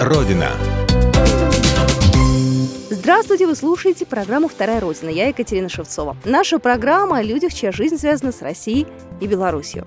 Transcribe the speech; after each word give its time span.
Родина. 0.00 0.48
Здравствуйте, 2.88 3.46
вы 3.46 3.54
слушаете 3.54 4.06
программу 4.06 4.48
«Вторая 4.48 4.80
Родина». 4.80 5.10
Я 5.10 5.28
Екатерина 5.28 5.68
Шевцова. 5.68 6.16
Наша 6.24 6.58
программа 6.58 7.18
о 7.18 7.22
людях, 7.22 7.52
чья 7.52 7.70
жизнь 7.70 7.98
связана 7.98 8.32
с 8.32 8.40
Россией 8.40 8.86
и 9.20 9.26
Белоруссией. 9.26 9.84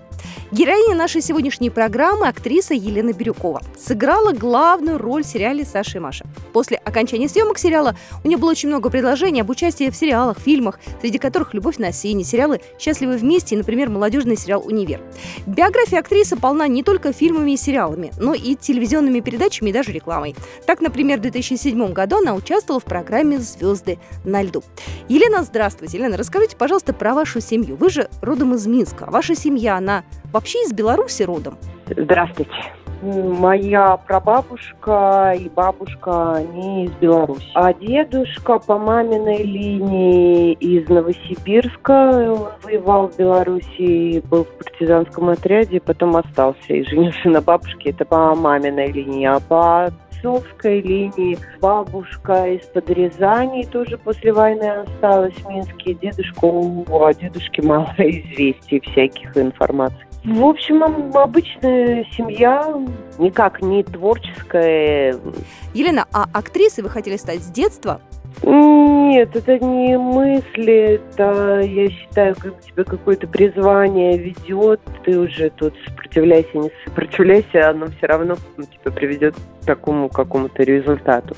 Героиня 0.51 0.95
нашей 0.95 1.21
сегодняшней 1.21 1.69
программы– 1.69 2.27
актриса 2.29 2.73
Елена 2.73 3.11
Бирюкова. 3.11 3.61
Сыграла 3.77 4.33
главную 4.33 4.97
роль 4.97 5.23
в 5.23 5.27
сериале 5.27 5.65
«Саша 5.65 5.97
и 5.97 6.01
Маша». 6.01 6.25
После 6.53 6.77
окончания 6.77 7.27
съемок 7.27 7.57
сериала 7.57 7.95
у 8.23 8.27
нее 8.27 8.37
было 8.37 8.51
очень 8.51 8.69
много 8.69 8.89
предложений 8.89 9.41
об 9.41 9.49
участии 9.49 9.89
в 9.89 9.95
сериалах, 9.95 10.39
фильмах, 10.39 10.79
среди 11.01 11.17
которых 11.17 11.53
«Любовь 11.53 11.77
на 11.77 11.91
сене», 11.91 12.23
сериалы 12.23 12.61
«Счастливы 12.77 13.17
вместе» 13.17 13.55
и, 13.55 13.57
например, 13.57 13.89
молодежный 13.89 14.37
сериал 14.37 14.63
«Универ». 14.65 15.01
Биография 15.47 15.99
актрисы 15.99 16.35
полна 16.35 16.67
не 16.67 16.83
только 16.83 17.13
фильмами 17.13 17.51
и 17.53 17.57
сериалами, 17.57 18.11
но 18.19 18.33
и 18.33 18.55
телевизионными 18.55 19.21
передачами 19.21 19.71
и 19.71 19.73
даже 19.73 19.91
рекламой. 19.91 20.35
Так, 20.67 20.81
например, 20.81 21.19
в 21.19 21.21
2007 21.23 21.93
году 21.93 22.17
она 22.17 22.35
участвовала 22.35 22.79
в 22.79 22.85
программе 22.85 23.39
«Звезды 23.39 23.97
на 24.23 24.41
льду». 24.43 24.63
Елена, 25.09 25.43
здравствуйте. 25.43 25.97
Елена, 25.97 26.17
расскажите, 26.17 26.55
пожалуйста, 26.55 26.93
про 26.93 27.13
вашу 27.13 27.41
семью. 27.41 27.75
Вы 27.75 27.89
же 27.89 28.09
родом 28.21 28.53
из 28.53 28.67
Минска. 28.67 29.07
Ваша 29.09 29.35
семья, 29.35 29.77
она 29.77 30.03
вообще 30.31 30.63
из 30.63 30.73
Беларуси 30.73 31.23
родом? 31.23 31.57
Здравствуйте. 31.87 32.51
Моя 33.03 33.97
прабабушка 33.97 35.35
и 35.37 35.49
бабушка, 35.49 36.35
они 36.35 36.85
из 36.85 36.91
Беларуси. 36.93 37.45
А 37.53 37.73
дедушка 37.73 38.59
по 38.59 38.77
маминой 38.77 39.43
линии 39.43 40.53
из 40.53 40.87
Новосибирска. 40.87 41.91
Он 42.31 42.47
воевал 42.63 43.09
в 43.09 43.17
Беларуси, 43.17 44.21
был 44.21 44.45
в 44.45 44.51
партизанском 44.57 45.29
отряде, 45.29 45.81
потом 45.81 46.15
остался 46.15 46.73
и 46.73 46.85
женился 46.85 47.27
на 47.27 47.41
бабушке. 47.41 47.89
Это 47.89 48.05
по 48.05 48.33
маминой 48.35 48.89
линии. 48.93 49.25
А 49.25 49.41
по 49.41 49.91
отцовской 50.23 50.79
линии 50.79 51.37
бабушка 51.59 52.53
из-под 52.53 52.89
Рязани 52.89 53.63
тоже 53.63 53.97
после 53.97 54.31
войны 54.31 54.63
осталась 54.63 55.33
в 55.33 55.49
Минске. 55.49 55.93
Дедушка, 55.95 56.45
о 56.45 57.11
дедушке 57.11 57.61
мало 57.63 57.93
известий 57.97 58.79
всяких 58.79 59.35
информаций. 59.35 60.07
В 60.25 60.45
общем, 60.45 60.83
обычная 61.13 62.05
семья, 62.15 62.81
никак 63.17 63.61
не 63.61 63.83
творческая. 63.83 65.19
Елена, 65.73 66.05
а 66.13 66.27
актрисой 66.31 66.83
вы 66.83 66.89
хотели 66.89 67.17
стать 67.17 67.41
с 67.41 67.47
детства? 67.47 67.99
Нет, 69.03 69.35
это 69.35 69.59
не 69.59 69.97
мысли, 69.97 70.95
это, 70.95 71.59
я 71.59 71.89
считаю, 71.89 72.35
как 72.35 72.57
тебя 72.61 72.85
какое-то 72.85 73.27
призвание 73.27 74.17
ведет, 74.17 74.79
ты 75.03 75.19
уже 75.19 75.49
тут 75.49 75.73
сопротивляйся, 75.85 76.57
не 76.57 76.71
сопротивляйся, 76.85 77.69
оно 77.69 77.87
все 77.97 78.07
равно 78.07 78.37
ну, 78.55 78.63
тебя 78.63 78.91
приведет 78.91 79.35
к 79.35 79.65
такому 79.65 80.07
какому-то 80.07 80.63
результату. 80.63 81.35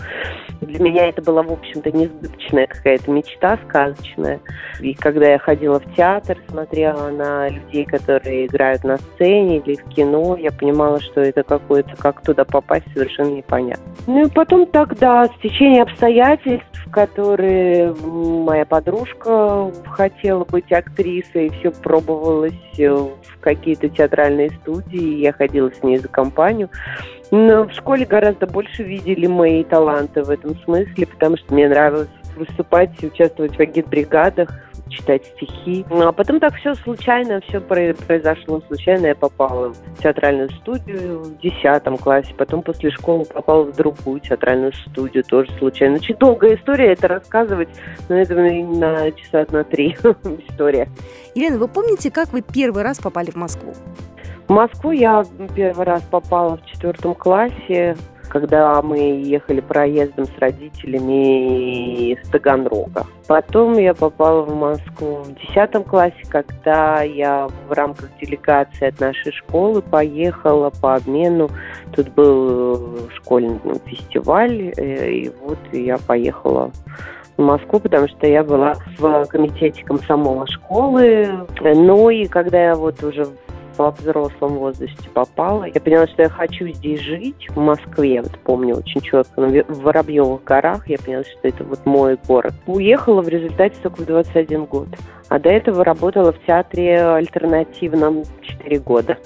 Для 0.62 0.80
меня 0.80 1.10
это 1.10 1.22
была, 1.22 1.44
в 1.44 1.52
общем-то, 1.52 1.92
несбыточная 1.92 2.68
какая-то 2.68 3.12
мечта 3.12 3.58
сказочная. 3.68 4.40
И 4.80 4.94
когда 4.94 5.30
я 5.30 5.38
ходила 5.38 5.80
в 5.80 5.96
театр, 5.96 6.38
смотрела 6.50 7.10
на 7.10 7.50
людей, 7.50 7.86
которые 7.86 8.46
играют 8.46 8.84
на 8.84 8.98
сцене 8.98 9.58
или 9.58 9.76
в 9.76 9.84
кино, 9.90 10.38
я 10.38 10.52
понимала, 10.52 11.00
что 11.02 11.22
это 11.22 11.44
какое-то, 11.44 11.96
как 11.98 12.22
туда 12.22 12.46
попасть, 12.46 12.86
совершенно 12.94 13.36
непонятно. 13.36 13.86
Ну 14.08 14.26
и 14.26 14.30
потом 14.30 14.66
тогда, 14.68 15.26
с 15.26 15.42
течение 15.42 15.84
обстоятельств, 15.84 16.66
которые 16.92 17.55
моя 18.04 18.66
подружка 18.66 19.72
хотела 19.86 20.44
быть 20.46 20.72
актрисой, 20.72 21.50
все 21.50 21.72
пробовалась 21.72 22.54
в 22.78 23.40
какие-то 23.40 23.90
театральные 23.90 24.52
студии, 24.62 25.20
я 25.20 25.34
ходила 25.34 25.72
с 25.72 25.84
ней 25.84 25.98
за 25.98 26.08
компанию. 26.08 26.70
Но 27.32 27.64
в 27.64 27.72
школе 27.74 28.06
гораздо 28.06 28.48
больше 28.48 28.84
видели 28.84 29.28
мои 29.28 29.64
таланты 29.64 30.24
в 30.24 30.30
этом 30.30 30.58
смысле, 30.60 31.08
потому 31.08 31.38
что 31.38 31.54
мне 31.54 31.68
нравилось 31.68 32.10
выступать, 32.36 33.02
участвовать 33.04 33.56
в 33.56 33.60
агитбригадах, 33.60 34.50
читать 34.90 35.26
стихи. 35.26 35.86
Ну, 35.90 36.08
а 36.08 36.12
потом 36.12 36.40
так 36.40 36.56
все 36.56 36.76
случайно, 36.76 37.42
все 37.42 37.60
произошло 37.60 38.62
случайно. 38.68 39.08
Я 39.08 39.16
попала 39.16 39.74
в 39.74 40.02
театральную 40.02 40.50
студию 40.50 41.24
в 41.24 41.38
10 41.40 42.00
классе, 42.02 42.34
потом 42.38 42.62
после 42.62 42.92
школы 42.92 43.26
попала 43.26 43.64
в 43.64 43.76
другую 43.76 44.20
театральную 44.20 44.74
студию, 44.74 45.24
тоже 45.24 45.52
случайно. 45.58 45.96
Очень 45.96 46.16
долгая 46.18 46.56
история, 46.56 46.94
это 46.94 47.08
рассказывать, 47.08 47.70
но 48.10 48.16
это 48.16 48.36
на 48.36 49.12
часа 49.12 49.46
на 49.52 49.64
три 49.64 49.98
история. 50.50 50.88
Елена, 51.34 51.58
вы 51.58 51.68
помните, 51.68 52.12
как 52.12 52.32
вы 52.32 52.42
первый 52.42 52.84
раз 52.84 53.00
попали 53.00 53.32
в 53.32 53.36
Москву? 53.36 53.74
В 54.48 54.52
Москву 54.52 54.92
я 54.92 55.24
первый 55.56 55.86
раз 55.86 56.04
попала 56.04 56.58
в 56.58 56.66
четвертом 56.66 57.16
классе, 57.16 57.98
когда 58.36 58.82
мы 58.82 58.98
ехали 58.98 59.62
проездом 59.62 60.26
с 60.26 60.40
родителями 60.40 62.12
из 62.12 62.30
Таганрога. 62.32 63.06
Потом 63.28 63.78
я 63.78 63.94
попала 63.94 64.42
в 64.42 64.54
Москву 64.54 65.24
в 65.24 65.34
десятом 65.36 65.86
классе, 65.86 66.18
когда 66.28 67.02
я 67.02 67.48
в 67.70 67.72
рамках 67.72 68.10
делегации 68.20 68.90
от 68.90 69.00
нашей 69.00 69.32
школы 69.32 69.82
поехала 69.82 70.70
по 70.70 70.96
обмену. 70.96 71.50
Тут 71.96 72.10
был 72.10 73.00
школьный 73.16 73.58
фестиваль, 73.86 74.74
э, 74.76 75.12
и 75.12 75.32
вот 75.42 75.60
я 75.72 75.98
поехала 75.98 76.72
в 77.38 77.42
Москву, 77.42 77.80
потому 77.80 78.10
что 78.10 78.28
я 78.28 78.44
была 78.44 78.74
в 78.98 79.28
комитете 79.28 79.82
комсомола 79.86 80.46
школы. 80.48 81.48
Ну 81.62 82.10
и 82.10 82.28
когда 82.28 82.62
я 82.62 82.76
вот 82.76 83.02
уже 83.02 83.28
во 83.78 83.92
взрослом 83.92 84.54
возрасте 84.54 85.10
попала. 85.14 85.66
Я 85.66 85.82
поняла, 85.82 86.08
что 86.08 86.24
я 86.24 86.30
хочу 86.30 86.68
здесь 86.70 87.00
жить, 87.00 87.48
в 87.50 87.58
Москве, 87.58 88.22
вот 88.22 88.38
помню 88.40 88.76
очень 88.76 89.02
четко, 89.02 89.42
в 89.42 89.82
Воробьевых 89.82 90.44
горах, 90.44 90.88
я 90.88 90.98
поняла, 90.98 91.24
что 91.24 91.48
это 91.48 91.64
вот 91.64 91.86
мой 91.86 92.18
город. 92.28 92.54
Уехала 92.68 93.22
в 93.22 93.30
результате 93.30 93.76
только 93.82 94.02
в 94.02 94.06
21 94.06 94.66
год. 94.66 94.88
А 95.30 95.40
до 95.40 95.50
этого 95.50 95.84
работала 95.84 96.32
в 96.32 96.46
театре 96.46 97.02
альтернативном 97.04 98.24
4 98.42 98.80
года. 98.80 99.18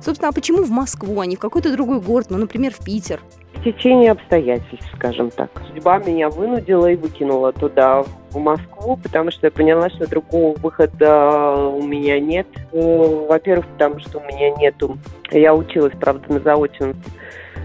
Собственно, 0.00 0.28
а 0.28 0.32
почему 0.32 0.62
в 0.64 0.70
Москву, 0.70 1.20
а 1.20 1.26
не 1.26 1.36
в 1.36 1.38
какой-то 1.38 1.72
другой 1.72 2.00
город, 2.00 2.26
ну, 2.30 2.38
например, 2.38 2.72
в 2.72 2.84
Питер? 2.84 3.20
Течение 3.64 4.12
обстоятельств, 4.12 4.90
скажем 4.96 5.30
так. 5.30 5.50
Судьба 5.68 5.98
меня 5.98 6.28
вынудила 6.28 6.90
и 6.90 6.96
выкинула 6.96 7.52
туда, 7.52 8.04
в 8.32 8.38
Москву, 8.38 8.96
потому 8.96 9.30
что 9.30 9.46
я 9.46 9.50
поняла, 9.50 9.90
что 9.90 10.08
другого 10.08 10.56
выхода 10.58 11.54
у 11.56 11.82
меня 11.82 12.18
нет. 12.18 12.46
Ну, 12.72 13.26
во-первых, 13.26 13.66
потому 13.68 14.00
что 14.00 14.18
у 14.18 14.22
меня 14.22 14.50
нету... 14.56 14.98
Я 15.30 15.54
училась, 15.54 15.94
правда, 15.98 16.32
на 16.32 16.40
заочном 16.40 16.94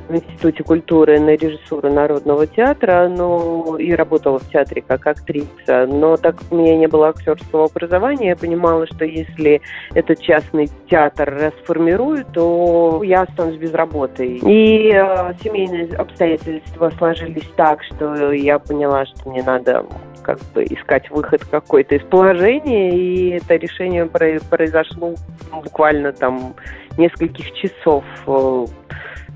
в 0.07 0.15
Институте 0.15 0.63
культуры 0.63 1.19
на 1.19 1.35
режиссуру 1.35 1.91
Народного 1.91 2.47
театра, 2.47 3.07
но 3.09 3.77
и 3.77 3.93
работала 3.93 4.39
в 4.39 4.49
театре 4.49 4.81
как 4.81 5.05
актриса. 5.07 5.85
Но 5.87 6.17
так 6.17 6.37
как 6.37 6.51
у 6.51 6.55
меня 6.55 6.77
не 6.77 6.87
было 6.87 7.09
актерского 7.09 7.65
образования, 7.65 8.29
я 8.29 8.35
понимала, 8.35 8.85
что 8.87 9.05
если 9.05 9.61
этот 9.93 10.21
частный 10.21 10.69
театр 10.89 11.33
расформируют, 11.33 12.27
то 12.33 13.01
я 13.03 13.23
останусь 13.23 13.57
без 13.57 13.73
работы. 13.73 14.37
И 14.37 14.91
э, 14.93 15.33
семейные 15.43 15.95
обстоятельства 15.95 16.91
сложились 16.97 17.49
так, 17.55 17.83
что 17.83 18.31
я 18.31 18.59
поняла, 18.59 19.05
что 19.05 19.29
мне 19.29 19.43
надо 19.43 19.85
как 20.23 20.39
бы 20.53 20.63
искать 20.65 21.09
выход 21.09 21.45
какой-то 21.45 21.95
из 21.95 22.03
положения, 22.03 22.91
и 22.91 23.29
это 23.29 23.55
решение 23.55 24.05
произошло 24.05 25.15
буквально 25.51 26.11
там 26.11 26.53
нескольких 26.97 27.53
часов 27.53 28.03
э, 28.25 28.65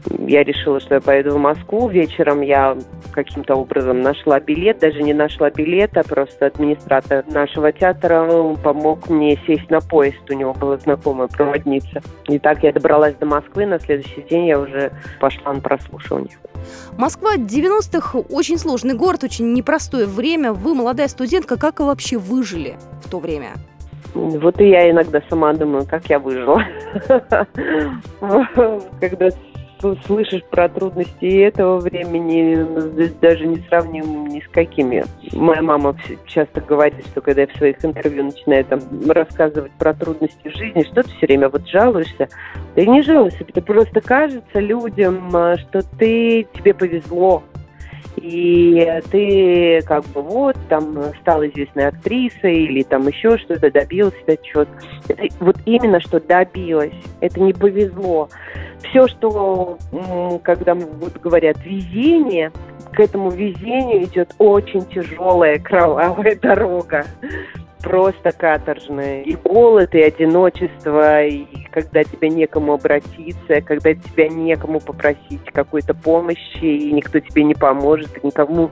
я 0.09 0.43
решила, 0.43 0.79
что 0.79 0.95
я 0.95 1.01
поеду 1.01 1.35
в 1.35 1.37
Москву. 1.37 1.87
Вечером 1.89 2.41
я 2.41 2.77
каким-то 3.11 3.55
образом 3.55 4.01
нашла 4.01 4.39
билет, 4.39 4.79
даже 4.79 5.01
не 5.01 5.13
нашла 5.13 5.49
билет, 5.49 5.97
а 5.97 6.03
просто 6.03 6.47
администратор 6.47 7.23
нашего 7.27 7.71
театра 7.71 8.27
помог 8.63 9.09
мне 9.09 9.37
сесть 9.45 9.69
на 9.69 9.81
поезд. 9.81 10.19
У 10.29 10.33
него 10.33 10.53
была 10.53 10.77
знакомая 10.77 11.27
проводница. 11.27 12.01
И 12.27 12.39
так 12.39 12.63
я 12.63 12.71
добралась 12.71 13.15
до 13.15 13.25
Москвы. 13.25 13.65
На 13.65 13.79
следующий 13.79 14.21
день 14.29 14.47
я 14.47 14.59
уже 14.59 14.91
пошла 15.19 15.53
на 15.53 15.59
прослушивание. 15.59 16.37
Москва 16.97 17.35
90-х 17.37 18.19
очень 18.19 18.57
сложный 18.57 18.95
город, 18.95 19.23
очень 19.23 19.53
непростое 19.53 20.05
время. 20.05 20.53
Вы 20.53 20.73
молодая 20.73 21.07
студентка, 21.07 21.57
как 21.57 21.79
вы 21.79 21.87
вообще 21.87 22.17
выжили 22.17 22.75
в 23.03 23.09
то 23.09 23.19
время? 23.19 23.49
Вот 24.13 24.59
и 24.59 24.67
я 24.67 24.91
иногда 24.91 25.21
сама 25.29 25.53
думаю, 25.53 25.85
как 25.85 26.09
я 26.09 26.19
выжила. 26.19 26.61
Когда 28.99 29.29
слышишь 30.05 30.43
про 30.49 30.69
трудности 30.69 31.41
этого 31.41 31.77
времени, 31.79 32.65
здесь 32.93 33.13
даже 33.21 33.45
не 33.45 33.57
сравним 33.67 34.27
ни 34.27 34.39
с 34.39 34.47
какими. 34.49 35.03
Моя 35.33 35.61
мама 35.61 35.95
часто 36.25 36.61
говорит, 36.61 37.05
что 37.07 37.21
когда 37.21 37.41
я 37.41 37.47
в 37.47 37.57
своих 37.57 37.83
интервью 37.83 38.25
начинаю 38.25 38.65
там 38.65 38.79
рассказывать 39.09 39.71
про 39.73 39.93
трудности 39.93 40.47
жизни, 40.47 40.83
что 40.83 41.03
ты 41.03 41.09
все 41.09 41.27
время 41.27 41.49
вот 41.49 41.67
жалуешься. 41.67 42.27
Ты 42.75 42.85
не 42.87 43.01
жалуешься, 43.01 43.45
это 43.47 43.61
просто 43.61 44.01
кажется 44.01 44.59
людям, 44.59 45.29
а, 45.35 45.57
что 45.57 45.81
ты, 45.97 46.47
тебе 46.53 46.73
повезло, 46.73 47.43
и 48.17 49.01
ты 49.09 49.81
как 49.85 50.05
бы 50.07 50.21
вот 50.21 50.55
там 50.69 50.97
стала 51.21 51.47
известной 51.47 51.87
актрисой 51.87 52.63
или 52.65 52.83
там 52.83 53.07
еще 53.07 53.37
что-то 53.37 53.71
добилась, 53.71 54.13
это 54.27 54.43
что 54.45 54.67
вот 55.39 55.57
именно 55.65 55.99
что 56.01 56.19
добилась, 56.19 56.93
это 57.19 57.39
не 57.39 57.53
повезло. 57.53 58.29
Все, 58.83 59.07
что, 59.07 59.77
когда 60.43 60.75
вот 60.75 61.17
говорят 61.21 61.57
везение, 61.63 62.51
к 62.93 62.99
этому 62.99 63.29
везению 63.29 64.03
идет 64.03 64.35
очень 64.37 64.85
тяжелая 64.85 65.59
кровавая 65.59 66.35
дорога 66.35 67.05
просто 67.81 68.31
каторжная. 68.31 69.23
И 69.23 69.35
голод, 69.35 69.95
и 69.95 70.01
одиночество, 70.01 71.23
и 71.23 71.45
когда 71.71 72.03
тебе 72.03 72.29
некому 72.29 72.73
обратиться, 72.73 73.61
когда 73.61 73.93
тебя 73.93 74.27
некому 74.29 74.79
попросить 74.79 75.43
какой-то 75.51 75.93
помощи, 75.93 76.63
и 76.63 76.91
никто 76.91 77.19
тебе 77.19 77.43
не 77.43 77.55
поможет, 77.55 78.23
никому 78.23 78.71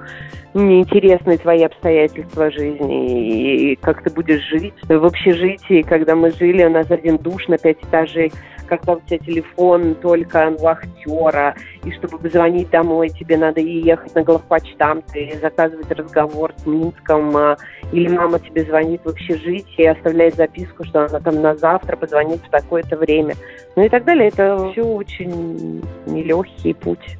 не 0.53 0.81
интересны 0.81 1.37
твои 1.37 1.63
обстоятельства 1.63 2.51
жизни, 2.51 3.71
и 3.71 3.75
как 3.77 4.03
ты 4.03 4.09
будешь 4.09 4.47
жить. 4.47 4.73
В 4.87 5.05
общежитии, 5.05 5.81
когда 5.81 6.15
мы 6.15 6.31
жили, 6.31 6.65
у 6.65 6.69
нас 6.69 6.89
один 6.91 7.17
душ 7.17 7.47
на 7.47 7.57
пять 7.57 7.81
этажей, 7.83 8.31
когда 8.69 8.93
у 8.93 8.99
тебя 9.01 9.17
телефон 9.17 9.95
только 9.95 10.49
у 10.49 10.61
вахтера, 10.61 11.55
и 11.83 11.91
чтобы 11.91 12.19
позвонить 12.19 12.69
домой, 12.69 13.09
тебе 13.09 13.37
надо 13.37 13.59
ехать 13.59 14.13
на 14.15 14.23
главпочтамт 14.23 15.15
и 15.15 15.35
заказывать 15.41 15.91
разговор 15.91 16.53
с 16.57 16.65
Минском, 16.65 17.35
а, 17.35 17.57
или 17.91 18.07
мама 18.07 18.39
тебе 18.39 18.63
звонит 18.63 19.01
в 19.03 19.09
общежитие 19.09 19.65
и 19.77 19.87
оставляет 19.87 20.35
записку, 20.35 20.85
что 20.85 21.05
она 21.05 21.19
там 21.19 21.41
на 21.41 21.55
завтра 21.55 21.97
позвонит 21.97 22.41
в 22.41 22.49
такое-то 22.49 22.95
время. 22.95 23.35
Ну 23.75 23.83
и 23.83 23.89
так 23.89 24.05
далее. 24.05 24.29
Это 24.29 24.69
все 24.71 24.83
очень 24.83 25.83
нелегкий 26.05 26.73
путь. 26.73 27.17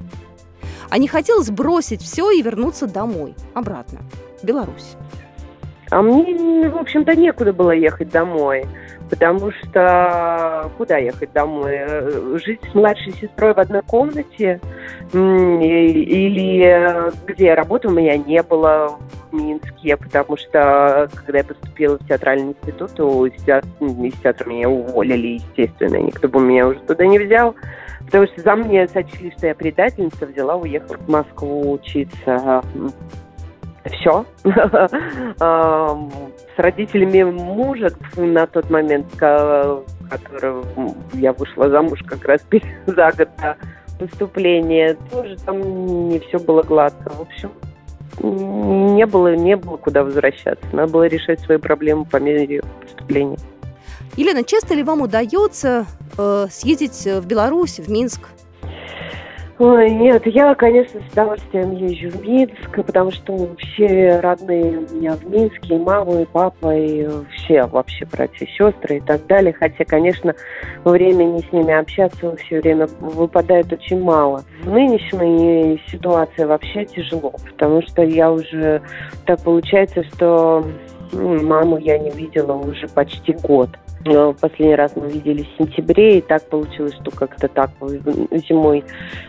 А 0.90 0.98
не 0.98 1.08
хотелось 1.08 1.50
бросить 1.50 2.02
все 2.02 2.32
и 2.32 2.42
вернуться 2.42 2.88
домой, 2.88 3.36
обратно, 3.54 4.00
в 4.42 4.46
Беларусь? 4.46 4.96
А 5.92 6.02
мне, 6.02 6.70
в 6.70 6.78
общем-то, 6.78 7.16
некуда 7.16 7.52
было 7.52 7.72
ехать 7.72 8.10
домой 8.10 8.66
потому 9.10 9.52
что 9.52 10.72
куда 10.78 10.98
ехать 10.98 11.32
домой? 11.34 11.76
Э, 11.76 12.38
жить 12.44 12.62
с 12.72 12.76
младшей 12.76 13.14
сестрой 13.14 13.54
в 13.54 13.60
одной 13.60 13.82
комнате 13.82 14.60
или 15.12 17.12
где 17.26 17.54
работы 17.54 17.88
у 17.88 17.92
меня 17.92 18.18
не 18.18 18.42
было 18.44 19.00
в 19.32 19.34
Минске, 19.34 19.98
потому 19.98 20.38
что 20.38 21.10
когда 21.14 21.40
я 21.40 21.44
поступила 21.44 21.98
в 21.98 22.08
театральный 22.08 22.50
институт, 22.50 22.92
то 22.96 23.26
из 23.26 23.42
театра, 23.44 23.70
из 23.80 24.14
театра 24.22 24.50
меня 24.50 24.70
уволили, 24.70 25.40
естественно, 25.40 25.98
никто 25.98 26.28
бы 26.28 26.40
меня 26.40 26.68
уже 26.68 26.80
туда 26.82 27.06
не 27.06 27.20
взял. 27.20 27.56
Потому 28.06 28.28
что 28.28 28.42
за 28.42 28.56
мне 28.56 28.88
сочли, 28.88 29.32
что 29.38 29.48
я 29.48 29.56
предательница, 29.56 30.26
взяла, 30.26 30.56
уехала 30.56 30.98
в 30.98 31.10
Москву 31.10 31.74
учиться 31.74 32.64
все. 33.86 34.26
Родителями 36.60 37.24
мужа 37.24 37.90
на 38.18 38.46
тот 38.46 38.70
момент, 38.70 39.06
которого 39.16 40.66
я 41.14 41.32
вышла 41.32 41.70
замуж 41.70 42.04
как 42.06 42.26
раз 42.26 42.42
за 42.86 43.12
год 43.18 43.30
до 43.38 43.58
поступления, 43.98 44.98
тоже 45.10 45.38
там 45.46 46.10
не 46.10 46.20
все 46.20 46.38
было 46.38 46.62
гладко. 46.62 47.12
В 47.12 47.22
общем, 47.22 47.52
не 48.22 49.06
было, 49.06 49.38
не 49.38 49.56
было 49.56 49.78
куда 49.78 50.04
возвращаться. 50.04 50.66
Надо 50.74 50.92
было 50.92 51.08
решать 51.08 51.40
свои 51.40 51.58
проблемы 51.58 52.04
по 52.04 52.18
мере 52.18 52.62
поступления. 52.82 53.38
Елена, 54.18 54.44
часто 54.44 54.74
ли 54.74 54.84
вам 54.84 55.02
удается 55.02 55.86
э, 56.18 56.48
съездить 56.52 57.06
в 57.06 57.26
Беларусь, 57.26 57.80
в 57.80 57.90
Минск? 57.90 58.28
Ой, 59.60 59.92
нет, 59.92 60.26
я, 60.26 60.56
конечно, 60.56 61.02
с 61.02 61.12
удовольствием 61.12 61.72
езжу 61.72 62.18
в 62.18 62.26
Минск, 62.26 62.86
потому 62.86 63.12
что 63.12 63.50
все 63.58 64.22
родные 64.22 64.78
у 64.80 64.96
меня 64.96 65.16
в 65.16 65.30
Минске, 65.30 65.76
и 65.76 65.78
мама, 65.78 66.22
и 66.22 66.26
папа, 66.26 66.74
и 66.74 67.06
все 67.36 67.66
вообще 67.66 68.06
братья, 68.06 68.48
сестры 68.48 68.98
и 68.98 69.00
так 69.02 69.28
далее. 69.28 69.52
Хотя, 69.52 69.84
конечно, 69.84 70.34
времени 70.86 71.42
с 71.42 71.52
ними 71.52 71.78
общаться 71.78 72.38
все 72.38 72.62
время 72.62 72.88
выпадает 73.02 73.74
очень 73.74 74.02
мало. 74.02 74.46
В 74.64 74.70
нынешней 74.72 75.84
ситуации 75.92 76.46
вообще 76.46 76.86
тяжело, 76.86 77.34
потому 77.52 77.82
что 77.82 78.02
я 78.02 78.32
уже... 78.32 78.82
Так 79.26 79.42
получается, 79.44 80.06
что 80.06 80.66
маму 81.12 81.78
я 81.80 82.00
не 82.00 82.12
видела 82.12 82.54
уже 82.54 82.88
почти 82.88 83.34
год. 83.34 83.70
Э, 84.06 84.34
последний 84.40 84.76
раз 84.76 84.96
мы 84.96 85.10
виделись 85.10 85.48
в 85.48 85.64
сентябре, 85.64 86.20
и 86.20 86.22
так 86.22 86.44
получилось, 86.44 86.94
что 87.02 87.12
как-то 87.12 87.48
так 87.50 87.72
зимой 87.82 88.84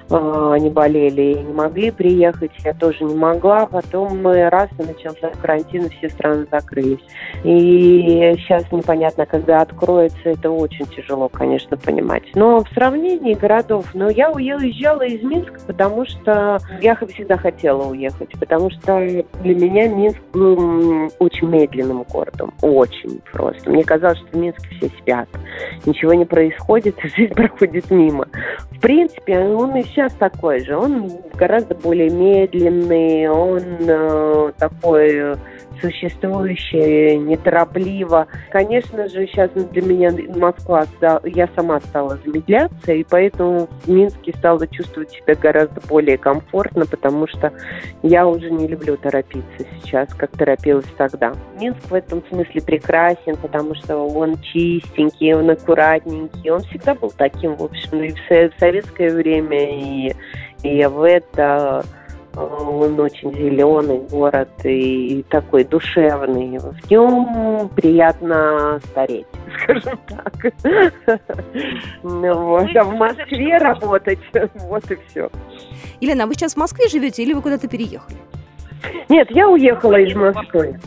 э, 0.08 0.50
они 0.54 0.70
болели 0.70 1.32
и 1.32 1.42
не 1.42 1.52
могли 1.52 1.90
приехать, 1.90 2.52
я 2.64 2.72
тоже 2.74 3.04
не 3.04 3.16
могла. 3.16 3.66
Потом 3.66 4.22
мы 4.22 4.48
раз 4.48 4.68
и 4.78 4.82
начался 4.82 5.30
карантин, 5.40 5.86
и 5.86 5.88
все 5.88 6.08
страны 6.08 6.46
закрылись. 6.50 7.00
И 7.42 8.34
сейчас 8.38 8.70
непонятно, 8.70 9.26
когда 9.26 9.62
откроется, 9.62 10.20
это 10.24 10.50
очень 10.50 10.86
тяжело, 10.86 11.28
конечно, 11.28 11.76
понимать. 11.76 12.22
Но 12.34 12.62
в 12.62 12.68
сравнении 12.68 13.34
городов, 13.34 13.86
но 13.94 14.04
ну, 14.04 14.10
я 14.10 14.30
уезжала 14.30 15.02
из 15.02 15.22
Минска, 15.22 15.58
потому 15.66 16.06
что 16.06 16.58
я 16.80 16.94
всегда 16.94 17.36
хотела 17.36 17.90
уехать, 17.90 18.30
потому 18.38 18.70
что 18.70 19.00
для 19.42 19.54
меня 19.54 19.88
Минск 19.88 20.20
был 20.32 21.10
очень 21.18 21.48
медленным 21.48 22.04
городом, 22.04 22.54
очень 22.62 23.20
просто. 23.32 23.68
Мне 23.68 23.82
казалось, 23.82 24.18
что 24.18 24.38
Минск 24.38 24.59
все 24.70 24.88
спят. 24.98 25.28
Ничего 25.86 26.14
не 26.14 26.24
происходит, 26.24 26.96
жизнь 27.16 27.34
проходит 27.34 27.90
мимо. 27.90 28.26
В 28.70 28.80
принципе, 28.80 29.38
он 29.38 29.76
и 29.76 29.82
сейчас 29.84 30.12
такой 30.14 30.64
же. 30.64 30.76
Он 30.76 31.10
гораздо 31.34 31.74
более 31.74 32.10
медленный, 32.10 33.28
он 33.28 33.62
э, 33.80 34.52
такой 34.58 35.36
существующее 35.80 37.18
неторопливо. 37.18 38.26
Конечно 38.50 39.08
же, 39.08 39.26
сейчас 39.26 39.50
для 39.50 39.82
меня 39.82 40.12
Москва, 40.36 40.86
я 41.24 41.48
сама 41.54 41.80
стала 41.80 42.18
замедляться, 42.24 42.92
и 42.92 43.04
поэтому 43.08 43.68
в 43.84 43.88
Минске 43.88 44.32
стала 44.36 44.66
чувствовать 44.66 45.10
себя 45.10 45.34
гораздо 45.34 45.80
более 45.88 46.18
комфортно, 46.18 46.86
потому 46.86 47.26
что 47.26 47.52
я 48.02 48.26
уже 48.26 48.50
не 48.50 48.66
люблю 48.66 48.96
торопиться 48.96 49.64
сейчас, 49.82 50.12
как 50.14 50.30
торопилась 50.30 50.86
тогда. 50.96 51.32
Минск 51.58 51.90
в 51.90 51.94
этом 51.94 52.22
смысле 52.28 52.60
прекрасен, 52.62 53.36
потому 53.36 53.74
что 53.74 53.98
он 53.98 54.36
чистенький, 54.52 55.34
он 55.34 55.50
аккуратненький, 55.50 56.50
он 56.50 56.60
всегда 56.62 56.94
был 56.94 57.12
таким, 57.16 57.56
в 57.56 57.64
общем, 57.64 58.02
и 58.02 58.12
в 58.12 58.58
советское 58.58 59.14
время, 59.14 59.78
и, 59.78 60.14
и 60.62 60.84
в 60.86 61.02
это 61.02 61.84
он 62.36 62.98
очень 63.00 63.32
зеленый 63.34 63.98
город 64.08 64.50
и 64.62 65.24
такой 65.28 65.64
душевный. 65.64 66.58
В 66.58 66.90
нем 66.90 67.68
приятно 67.74 68.80
стареть, 68.86 69.26
скажем 69.62 69.98
так. 70.06 70.52
Ну 72.02 72.34
вот. 72.34 72.76
А 72.76 72.84
в 72.84 72.94
Москве 72.94 73.58
работать, 73.58 74.20
вот 74.54 74.90
и 74.90 74.98
все. 75.08 75.30
Елена, 76.00 76.24
а 76.24 76.26
вы 76.26 76.34
сейчас 76.34 76.54
в 76.54 76.58
Москве 76.58 76.88
живете 76.88 77.22
или 77.22 77.32
вы 77.32 77.42
куда-то 77.42 77.68
переехали? 77.68 78.16
Нет, 79.08 79.28
я 79.30 79.48
уехала 79.48 79.98
из 80.00 80.14
Москвы. 80.14 80.78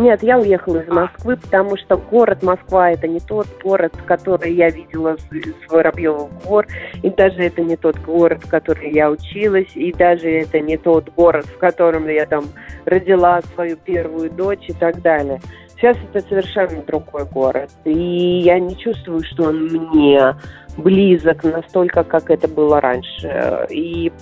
Нет, 0.00 0.22
я 0.22 0.38
уехала 0.38 0.78
из 0.78 0.88
Москвы, 0.88 1.36
потому 1.36 1.76
что 1.76 1.98
город 1.98 2.42
Москва 2.42 2.90
это 2.90 3.06
не 3.06 3.20
тот 3.20 3.46
город, 3.62 3.92
который 4.06 4.54
я 4.54 4.70
видела 4.70 5.18
с 5.18 5.70
Воробьевых 5.70 6.30
гор, 6.42 6.66
и 7.02 7.10
даже 7.10 7.42
это 7.42 7.60
не 7.60 7.76
тот 7.76 7.98
город, 7.98 8.42
в 8.42 8.48
котором 8.48 8.84
я 8.84 9.10
училась, 9.10 9.68
и 9.74 9.92
даже 9.92 10.30
это 10.30 10.58
не 10.58 10.78
тот 10.78 11.10
город, 11.14 11.44
в 11.44 11.58
котором 11.58 12.08
я 12.08 12.24
там 12.24 12.46
родила 12.86 13.42
свою 13.52 13.76
первую 13.76 14.30
дочь 14.30 14.70
и 14.70 14.72
так 14.72 15.02
далее. 15.02 15.38
Сейчас 15.80 15.96
это 16.12 16.20
совершенно 16.28 16.82
другой 16.82 17.24
город, 17.24 17.70
и 17.84 18.42
я 18.44 18.58
не 18.58 18.76
чувствую, 18.76 19.24
что 19.24 19.44
он 19.44 19.64
мне 19.64 20.34
близок 20.76 21.42
настолько, 21.42 22.04
как 22.04 22.30
это 22.30 22.48
было 22.48 22.82
раньше. 22.82 23.66
И 23.70 24.12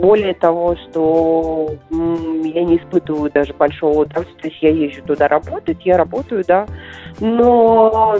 более 0.00 0.34
того, 0.34 0.76
что 0.76 1.70
я 1.90 2.64
не 2.64 2.76
испытываю 2.76 3.32
даже 3.32 3.52
большого 3.52 4.02
удовольствия, 4.02 4.40
то 4.42 4.48
есть 4.48 4.62
я 4.62 4.70
езжу 4.70 5.02
туда 5.02 5.26
работать, 5.26 5.78
я 5.84 5.96
работаю, 5.96 6.44
да, 6.46 6.66
но 7.18 8.16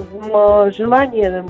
желание 0.77 1.45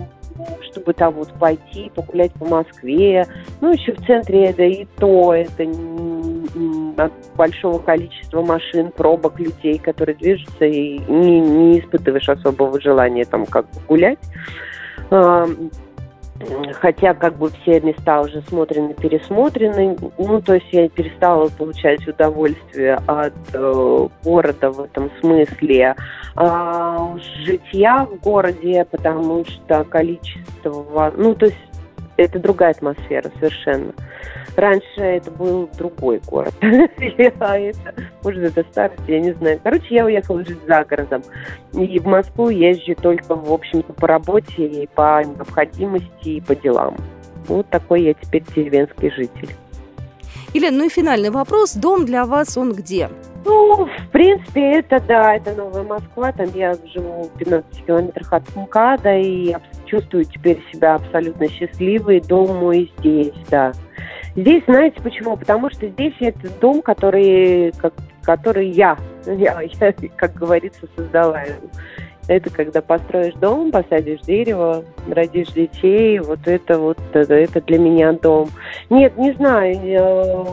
чтобы 0.71 0.93
там 0.95 1.15
вот 1.15 1.33
пойти 1.35 1.91
погулять 1.95 2.33
по 2.33 2.45
Москве, 2.45 3.27
ну 3.61 3.73
еще 3.73 3.93
в 3.93 4.05
центре 4.05 4.47
это 4.47 4.65
и 4.65 4.85
то, 4.99 5.33
это 5.33 5.65
от 6.99 7.13
большого 7.37 7.79
количества 7.79 8.43
машин, 8.43 8.91
пробок 8.91 9.39
людей, 9.39 9.79
которые 9.79 10.17
движутся, 10.17 10.65
и 10.65 10.99
не, 11.09 11.41
не 11.41 11.81
испытываешь 11.81 12.29
особого 12.29 12.81
желания 12.81 13.25
там 13.25 13.47
как 13.47 13.67
бы 13.67 13.81
гулять 13.89 14.19
хотя 16.81 17.15
как 17.15 17.37
бы 17.37 17.51
все 17.51 17.81
места 17.81 18.21
уже 18.21 18.43
смотрены, 18.43 18.95
пересмотрены, 18.95 19.97
ну, 20.19 20.41
то 20.41 20.55
есть 20.55 20.67
я 20.73 20.89
перестала 20.89 21.49
получать 21.49 22.07
удовольствие 22.07 22.99
от 23.07 23.35
э, 23.53 24.09
города 24.25 24.71
в 24.71 24.81
этом 24.81 25.11
смысле. 25.21 25.95
А, 26.37 27.17
житья 27.45 28.07
в 28.07 28.21
городе, 28.21 28.85
потому 28.91 29.45
что 29.45 29.85
количество, 29.85 31.13
ну, 31.17 31.35
то 31.35 31.47
есть 31.47 31.59
это 32.17 32.39
другая 32.39 32.73
атмосфера 32.73 33.31
совершенно. 33.39 33.93
Раньше 34.57 35.01
это 35.01 35.31
был 35.31 35.69
другой 35.77 36.21
город. 36.27 36.55
а 36.63 37.59
это, 37.59 37.95
может, 38.23 38.45
это 38.45 38.65
старость, 38.71 39.03
я 39.07 39.21
не 39.21 39.33
знаю. 39.33 39.61
Короче, 39.63 39.95
я 39.95 40.05
уехала 40.05 40.45
жить 40.45 40.59
за 40.67 40.85
городом. 40.85 41.23
И 41.73 41.99
в 41.99 42.07
Москву 42.07 42.49
езжу 42.49 42.95
только, 42.95 43.35
в 43.35 43.53
общем-то, 43.53 43.93
по 43.93 44.07
работе, 44.07 44.67
и 44.67 44.87
по 44.87 45.23
необходимости, 45.25 46.29
и 46.29 46.41
по 46.41 46.55
делам. 46.55 46.97
Вот 47.47 47.69
такой 47.69 48.03
я 48.03 48.15
теперь 48.15 48.43
деревенский 48.55 49.11
житель. 49.11 49.51
Елена, 50.55 50.79
ну 50.79 50.87
и 50.87 50.89
финальный 50.89 51.31
вопрос. 51.31 51.75
Дом 51.75 52.07
для 52.07 52.25
вас, 52.25 52.57
он 52.57 52.73
где? 52.73 53.11
Ну, 53.45 53.87
в 53.87 54.09
принципе, 54.11 54.79
это, 54.79 55.01
да, 55.01 55.35
это 55.35 55.53
Новая 55.55 55.83
Москва. 55.83 56.33
Там 56.33 56.47
я 56.55 56.75
живу 56.95 57.25
в 57.25 57.39
15 57.39 57.85
километрах 57.85 58.33
от 58.33 58.57
МКАДа 58.57 59.19
и 59.19 59.57
чувствую 59.85 60.25
теперь 60.25 60.63
себя 60.73 60.95
абсолютно 60.95 61.49
счастливой. 61.49 62.21
Дом 62.21 62.57
мой 62.57 62.93
здесь, 62.99 63.35
да. 63.51 63.73
Здесь, 64.37 64.65
знаете 64.67 65.01
почему? 65.01 65.37
Потому 65.37 65.71
что 65.71 65.87
здесь 65.89 66.15
это 66.19 66.49
дом, 66.61 66.83
который, 66.83 67.73
как, 67.79 67.95
который 68.23 68.69
я, 68.69 68.97
я, 69.27 69.61
я, 69.61 69.95
как 70.17 70.35
говорится, 70.35 70.89
создала. 70.97 71.43
Это 72.27 72.51
когда 72.51 72.81
построишь 72.81 73.35
дом, 73.35 73.71
посадишь 73.71 74.21
дерево, 74.23 74.85
родишь 75.09 75.53
детей, 75.53 76.19
вот 76.19 76.41
это 76.47 76.79
вот, 76.79 76.99
это, 77.13 77.35
это 77.35 77.61
для 77.61 77.79
меня 77.79 78.13
дом. 78.13 78.49
Нет, 78.91 79.17
не 79.19 79.33
знаю, 79.35 79.79
я, 79.85 80.47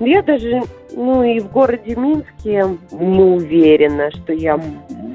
я 0.00 0.22
даже, 0.22 0.62
ну 0.92 1.22
и 1.22 1.40
в 1.40 1.52
городе 1.52 1.94
Минске 1.94 2.66
не 2.90 3.22
уверена, 3.22 4.10
что 4.10 4.32
я 4.32 4.58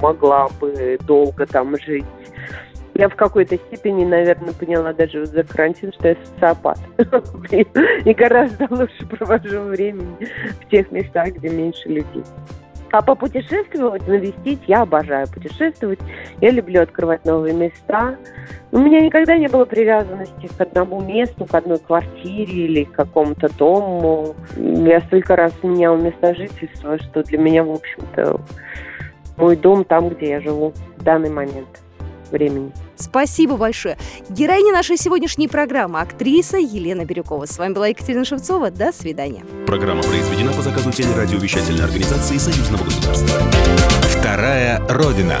могла 0.00 0.48
бы 0.60 0.96
долго 1.06 1.44
там 1.44 1.76
жить. 1.78 2.04
Я 2.98 3.10
в 3.10 3.14
какой-то 3.14 3.58
степени, 3.58 4.06
наверное, 4.06 4.54
поняла 4.54 4.94
даже 4.94 5.26
за 5.26 5.42
карантин, 5.42 5.92
что 5.92 6.08
я 6.08 6.16
социопат. 6.24 6.78
И 7.50 8.14
гораздо 8.14 8.66
лучше 8.70 9.06
провожу 9.06 9.60
времени 9.64 10.16
в 10.62 10.70
тех 10.70 10.90
местах, 10.90 11.28
где 11.34 11.50
меньше 11.50 11.90
людей. 11.90 12.24
А 12.92 13.02
попутешествовать, 13.02 14.08
навестить, 14.08 14.60
я 14.66 14.82
обожаю 14.82 15.26
путешествовать. 15.28 15.98
Я 16.40 16.50
люблю 16.52 16.80
открывать 16.80 17.26
новые 17.26 17.52
места. 17.52 18.16
У 18.72 18.78
меня 18.78 19.00
никогда 19.00 19.36
не 19.36 19.48
было 19.48 19.66
привязанности 19.66 20.48
к 20.56 20.58
одному 20.58 21.02
месту, 21.02 21.44
к 21.44 21.54
одной 21.54 21.78
квартире 21.78 22.64
или 22.64 22.84
к 22.84 22.92
какому-то 22.92 23.54
дому. 23.58 24.34
Я 24.56 25.00
столько 25.02 25.36
раз 25.36 25.52
меняла 25.62 25.98
место 25.98 26.34
жительства, 26.34 26.98
что 26.98 27.22
для 27.24 27.36
меня, 27.36 27.62
в 27.62 27.72
общем-то, 27.72 28.40
мой 29.36 29.56
дом 29.56 29.84
там, 29.84 30.08
где 30.08 30.30
я 30.30 30.40
живу 30.40 30.72
в 30.96 31.02
данный 31.02 31.30
момент 31.30 31.82
времени. 32.30 32.72
Спасибо 32.96 33.56
большое. 33.56 33.96
Героиня 34.28 34.72
нашей 34.72 34.96
сегодняшней 34.96 35.48
программы– 35.48 36.00
актриса 36.00 36.58
Елена 36.58 37.04
Бирюкова. 37.04 37.46
С 37.46 37.58
вами 37.58 37.74
была 37.74 37.88
Екатерина 37.88 38.24
Шевцова. 38.24 38.70
До 38.70 38.92
свидания. 38.92 39.44
Программа 39.66 40.02
произведена 40.02 40.52
по 40.52 40.62
заказу 40.62 40.90
телерадиовещательной 40.90 41.84
организации 41.84 42.36
Союзного 42.38 42.84
государства. 42.84 43.40
Вторая 44.18 44.80
Родина. 44.88 45.40